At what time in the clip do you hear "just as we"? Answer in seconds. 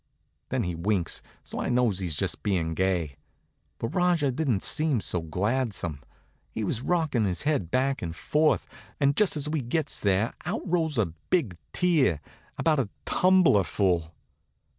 9.15-9.61